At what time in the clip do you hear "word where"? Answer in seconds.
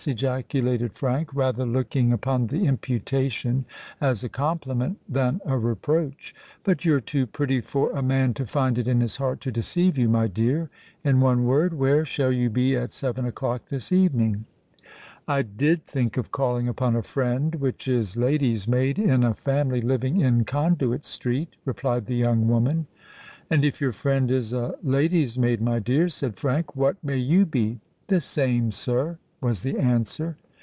11.45-12.03